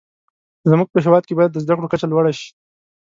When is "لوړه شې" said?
2.11-2.49